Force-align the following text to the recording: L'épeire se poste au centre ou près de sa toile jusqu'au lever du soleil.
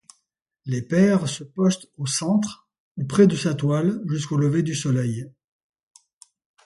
L'épeire 0.65 1.29
se 1.29 1.43
poste 1.43 1.91
au 1.99 2.07
centre 2.07 2.67
ou 2.97 3.05
près 3.05 3.27
de 3.27 3.35
sa 3.35 3.53
toile 3.53 4.01
jusqu'au 4.07 4.35
lever 4.35 4.63
du 4.63 4.73
soleil. 4.73 5.29